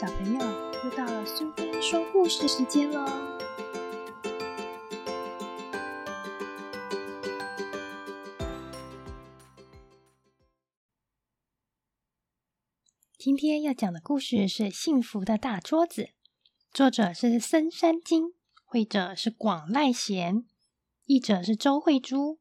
[0.00, 0.38] 小朋友，
[0.84, 3.04] 又到了苏菲说故事时间喽！
[13.18, 16.02] 今天要讲的故事是《幸福的大桌子》，
[16.72, 18.34] 作者是森山金，
[18.64, 20.46] 绘者是广濑贤，
[21.06, 22.38] 译者是周慧珠，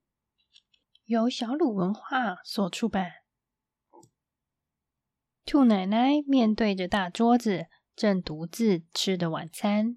[1.05, 3.26] 由小鲁文化所出版。
[5.47, 9.95] 兔奶奶面对着大桌子，正独自吃的晚餐。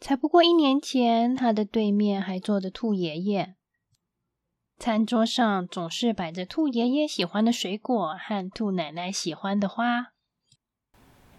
[0.00, 3.54] 才不过一年前，她的对面还坐着兔爷爷。
[4.80, 10.08] 餐桌上总是摆着兔爷爷喜欢的水果和兔奶奶喜欢的花。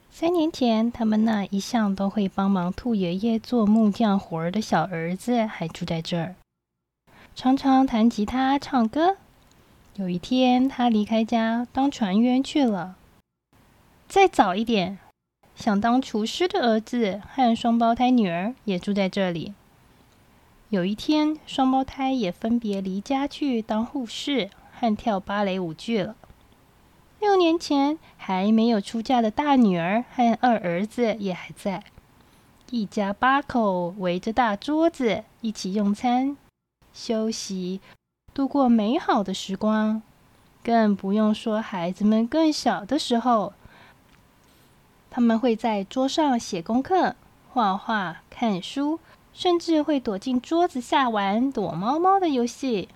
[0.09, 6.35] 三年前，他们那一向都会帮忙兔爷爷做木匠活儿的小儿子还住在这儿，
[7.35, 9.17] 常常弹吉他、唱歌。
[9.95, 12.95] 有一天，他离开家当船员去了。
[14.13, 14.99] 再早一点，
[15.55, 19.55] 想当厨师的儿子和双胞胎女儿也住在这里。
[20.69, 26.15] 有一天，双胞胎也分别离家去当护士和跳芭蕾舞去了。
[27.19, 31.83] 六年前还没有出嫁的大女儿和二儿子也还在，
[32.69, 36.37] 一家八口围着大桌子一起用餐、
[36.93, 37.81] 休息，
[38.31, 40.03] 度过美好的时光。
[40.63, 43.53] 更不用说孩子们更小的时候。
[45.15, 47.15] 他们会在桌上写功课、
[47.51, 48.99] 画画、看书，
[49.31, 52.89] 甚至会躲进桌子下玩躲猫猫的游戏。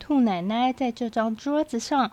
[0.00, 2.12] 兔奶奶在这张桌子上，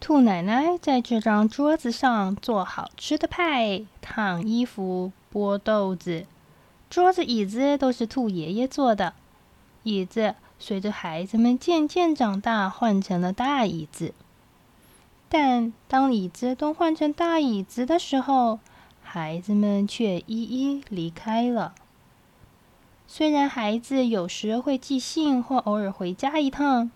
[0.00, 6.26] 兔奶奶在这张桌子上做好吃的派、烫衣服、剥豆子。
[6.90, 9.14] 桌子、椅子都是兔爷爷做的。
[9.84, 14.12] 椅子随着孩子们渐渐长大，换成了大椅子。
[15.28, 18.60] 但当椅子都换成大椅子的时候，
[19.02, 21.74] 孩子们却一一离开了。
[23.08, 26.90] 虽然孩子有时会寄信或偶尔回家一趟，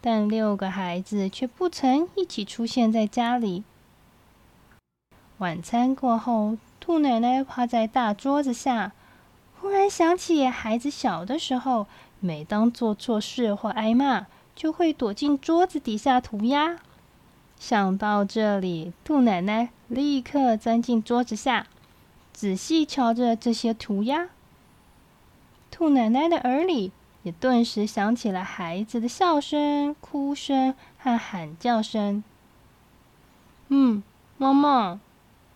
[0.00, 3.64] 但六个孩子却不曾一起出现在家里。
[5.38, 8.92] 晚餐过后，兔奶奶趴在大桌子下，
[9.60, 11.86] 忽然想起孩子小的时候，
[12.20, 16.78] 每当做错事或挨骂，就会躲进桌子底下涂鸦。
[17.62, 21.68] 想到这里，兔奶奶立刻钻进桌子下，
[22.32, 24.30] 仔细瞧着这些涂鸦。
[25.70, 26.90] 兔奶奶的耳里
[27.22, 32.24] 也顿时响起了孩子的笑声、哭声和喊叫声。
[33.68, 34.02] 嗯，
[34.38, 34.98] 妈妈，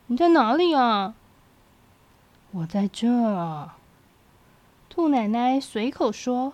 [0.06, 1.17] 你在哪里啊？
[2.53, 3.71] 我在这儿。
[4.88, 6.53] 兔奶奶随口说：“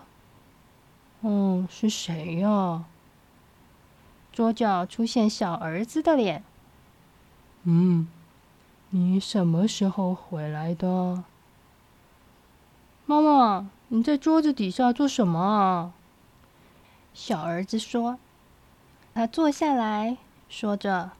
[1.21, 2.85] 嗯，是谁呀？”
[4.33, 6.43] 桌角出现小儿子的脸。
[7.63, 8.07] 嗯，
[8.89, 11.23] 你什么时候回来的？
[13.05, 15.93] 妈妈，你在桌子底下做什么啊？
[17.13, 18.17] 小儿子说。
[19.13, 20.17] 他坐下来
[20.49, 21.11] 说着：“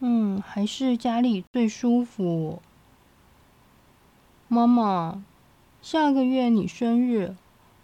[0.00, 2.62] 嗯，还是家里最舒服。”
[4.48, 5.22] 妈妈，
[5.82, 7.36] 下个月你生日，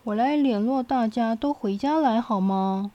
[0.05, 2.91] 我来联络大家都回家来好吗？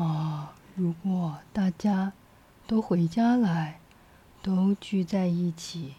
[0.00, 0.52] 啊！
[0.74, 2.12] 如果大家
[2.66, 3.80] 都回家来，
[4.42, 5.94] 都聚在一起，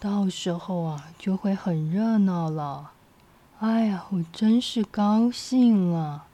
[0.00, 2.90] 到时候啊，就会很热闹了。
[3.60, 6.26] 哎呀，我真是高兴了。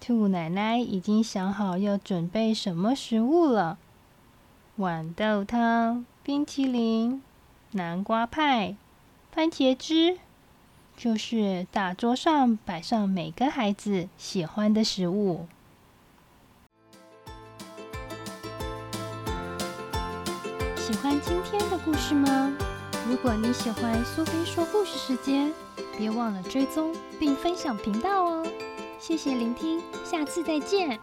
[0.00, 3.76] 兔奶奶已经想好要准备什么食物了：
[4.78, 7.20] 豌豆汤、冰淇淋、
[7.72, 8.76] 南瓜派、
[9.32, 10.18] 番茄汁。
[11.00, 15.46] 就是大桌上摆上每个孩子喜欢的食物。
[20.76, 22.52] 喜欢今天的故事吗？
[23.08, 25.50] 如果你喜欢苏菲说故事时间，
[25.96, 28.46] 别忘了追踪并分享频道哦！
[28.98, 31.00] 谢谢聆听，下次再见。